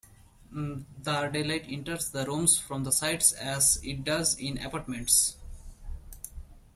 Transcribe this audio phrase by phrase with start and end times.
[0.51, 5.35] The daylight enters the rooms from the sides, as it does in apartments.